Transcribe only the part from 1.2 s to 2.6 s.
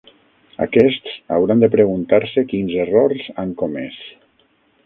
hauran de preguntar-se